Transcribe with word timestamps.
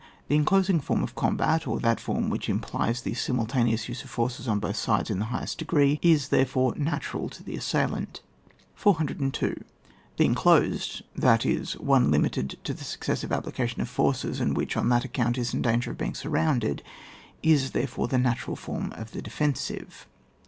The 0.29 0.35
enclosing 0.35 0.81
focm 0.81 1.03
of 1.03 1.13
combat, 1.13 1.67
or 1.67 1.79
that 1.79 1.99
form 1.99 2.31
which 2.31 2.49
implies 2.49 3.01
the 3.03 3.13
simul 3.13 3.45
taneous 3.45 3.87
use 3.87 4.03
of 4.03 4.09
forces 4.09 4.47
on 4.47 4.57
both 4.57 4.75
sides 4.77 5.11
in 5.11 5.19
the 5.19 5.25
highest 5.25 5.59
degree, 5.59 5.99
is, 6.01 6.29
therefore, 6.29 6.73
natural 6.75 7.29
to 7.29 7.43
the 7.43 7.55
assailant. 7.55 8.21
402. 8.73 9.63
The 10.17 10.25
enclosed, 10.25 11.03
that 11.15 11.45
is, 11.45 11.73
one 11.73 12.09
limited 12.09 12.57
to 12.63 12.73
the 12.73 12.83
successive 12.83 13.31
application 13.31 13.79
of 13.83 13.89
forces, 13.89 14.39
and 14.41 14.57
which, 14.57 14.75
on 14.75 14.89
that 14.89 15.05
account, 15.05 15.37
is 15.37 15.53
in 15.53 15.61
danger 15.61 15.91
of 15.91 15.99
being 15.99 16.15
surrounded, 16.15 16.81
is, 17.43 17.69
therefore, 17.69 18.07
the 18.07 18.17
natural 18.17 18.55
form 18.55 18.91
of 18.93 19.11
the 19.11 19.21
defensive. 19.21 20.07